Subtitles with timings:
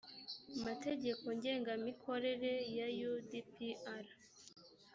[0.65, 3.55] mategeko ngengangamikorere ya u d p
[4.05, 4.07] r